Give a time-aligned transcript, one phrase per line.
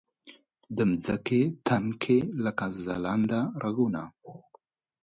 [0.75, 4.01] د مځکې تن کې لکه ځلنده رګونه